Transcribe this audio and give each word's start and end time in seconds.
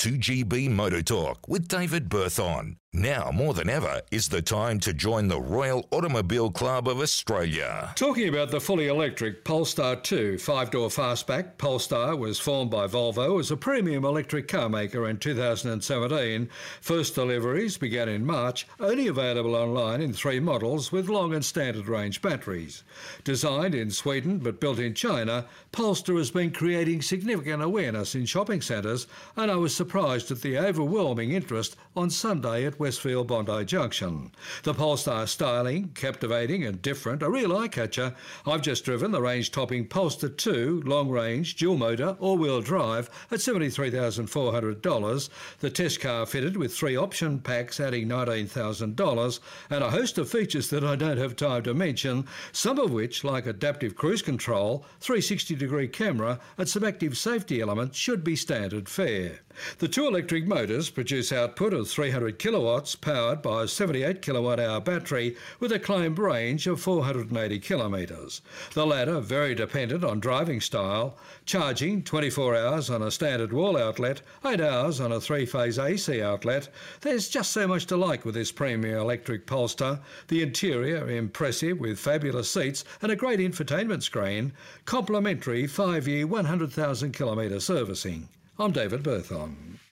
2GB 0.00 0.70
Motor 0.70 1.02
Talk 1.02 1.46
with 1.46 1.68
David 1.68 2.08
Berthon. 2.08 2.76
Now, 2.92 3.30
more 3.32 3.54
than 3.54 3.70
ever, 3.70 4.00
is 4.10 4.30
the 4.30 4.42
time 4.42 4.80
to 4.80 4.92
join 4.92 5.28
the 5.28 5.40
Royal 5.40 5.86
Automobile 5.92 6.50
Club 6.50 6.88
of 6.88 6.98
Australia. 6.98 7.92
Talking 7.94 8.28
about 8.28 8.50
the 8.50 8.60
fully 8.60 8.88
electric 8.88 9.44
Polestar 9.44 9.94
2 9.94 10.38
five 10.38 10.72
door 10.72 10.88
fastback, 10.88 11.56
Polestar 11.56 12.16
was 12.16 12.40
formed 12.40 12.72
by 12.72 12.88
Volvo 12.88 13.38
as 13.38 13.52
a 13.52 13.56
premium 13.56 14.04
electric 14.04 14.48
car 14.48 14.68
maker 14.68 15.06
in 15.08 15.18
2017. 15.18 16.48
First 16.80 17.14
deliveries 17.14 17.78
began 17.78 18.08
in 18.08 18.26
March, 18.26 18.66
only 18.80 19.06
available 19.06 19.54
online 19.54 20.00
in 20.00 20.12
three 20.12 20.40
models 20.40 20.90
with 20.90 21.08
long 21.08 21.32
and 21.32 21.44
standard 21.44 21.86
range 21.86 22.20
batteries. 22.20 22.82
Designed 23.22 23.76
in 23.76 23.92
Sweden 23.92 24.38
but 24.40 24.60
built 24.60 24.80
in 24.80 24.94
China, 24.94 25.46
Polestar 25.70 26.16
has 26.16 26.32
been 26.32 26.50
creating 26.50 27.02
significant 27.02 27.62
awareness 27.62 28.16
in 28.16 28.26
shopping 28.26 28.62
centres, 28.62 29.06
and 29.36 29.48
I 29.48 29.56
was 29.56 29.76
surprised 29.76 29.89
at 29.92 30.40
the 30.40 30.56
overwhelming 30.56 31.32
interest 31.32 31.74
on 31.96 32.08
Sunday 32.08 32.64
at 32.64 32.78
Westfield 32.78 33.26
Bondi 33.26 33.64
Junction. 33.64 34.30
The 34.62 34.72
Polestar 34.72 35.26
styling, 35.26 35.88
captivating 35.94 36.64
and 36.64 36.80
different, 36.80 37.24
a 37.24 37.28
real 37.28 37.56
eye 37.56 37.66
catcher. 37.66 38.14
I've 38.46 38.62
just 38.62 38.84
driven 38.84 39.10
the 39.10 39.20
range 39.20 39.50
topping 39.50 39.88
Polestar 39.88 40.30
2 40.30 40.82
long 40.86 41.10
range, 41.10 41.56
dual 41.56 41.76
motor, 41.76 42.16
all 42.20 42.38
wheel 42.38 42.60
drive 42.60 43.10
at 43.32 43.40
$73,400. 43.40 45.28
The 45.58 45.70
test 45.70 46.00
car 46.00 46.24
fitted 46.24 46.56
with 46.56 46.72
three 46.72 46.94
option 46.94 47.40
packs 47.40 47.80
adding 47.80 48.06
$19,000 48.08 49.40
and 49.70 49.82
a 49.82 49.90
host 49.90 50.18
of 50.18 50.30
features 50.30 50.70
that 50.70 50.84
I 50.84 50.94
don't 50.94 51.18
have 51.18 51.34
time 51.34 51.64
to 51.64 51.74
mention, 51.74 52.28
some 52.52 52.78
of 52.78 52.92
which, 52.92 53.24
like 53.24 53.46
adaptive 53.46 53.96
cruise 53.96 54.22
control, 54.22 54.86
360 55.00 55.56
degree 55.56 55.88
camera, 55.88 56.38
and 56.56 56.68
some 56.68 56.84
active 56.84 57.18
safety 57.18 57.60
elements, 57.60 57.98
should 57.98 58.22
be 58.22 58.36
standard 58.36 58.88
fare. 58.88 59.40
The 59.80 59.88
two 59.88 60.06
electric 60.06 60.46
motors 60.46 60.90
produce 60.90 61.32
output 61.32 61.72
of 61.72 61.88
300 61.88 62.38
kilowatts 62.38 62.94
powered 62.94 63.40
by 63.40 63.62
a 63.62 63.66
78 63.66 64.20
kilowatt 64.20 64.60
hour 64.60 64.78
battery 64.78 65.36
with 65.58 65.72
a 65.72 65.78
claimed 65.78 66.18
range 66.18 66.66
of 66.66 66.82
480 66.82 67.58
kilometres. 67.60 68.42
The 68.74 68.84
latter 68.84 69.20
very 69.20 69.54
dependent 69.54 70.04
on 70.04 70.20
driving 70.20 70.60
style, 70.60 71.16
charging 71.46 72.02
24 72.02 72.56
hours 72.56 72.90
on 72.90 73.00
a 73.00 73.10
standard 73.10 73.54
wall 73.54 73.78
outlet, 73.78 74.20
8 74.44 74.60
hours 74.60 75.00
on 75.00 75.12
a 75.12 75.18
three 75.18 75.46
phase 75.46 75.78
AC 75.78 76.20
outlet. 76.20 76.68
There's 77.00 77.30
just 77.30 77.50
so 77.50 77.66
much 77.66 77.86
to 77.86 77.96
like 77.96 78.26
with 78.26 78.34
this 78.34 78.52
premium 78.52 78.98
electric 78.98 79.46
Polestar. 79.46 80.00
The 80.28 80.42
interior 80.42 81.08
impressive 81.08 81.80
with 81.80 81.98
fabulous 81.98 82.50
seats 82.50 82.84
and 83.00 83.10
a 83.10 83.16
great 83.16 83.40
infotainment 83.40 84.02
screen, 84.02 84.52
complimentary 84.84 85.66
5 85.66 86.06
year 86.06 86.26
100,000 86.26 87.12
kilometre 87.12 87.60
servicing. 87.60 88.28
I'm 88.60 88.72
David 88.72 89.02
Berthon. 89.02 89.79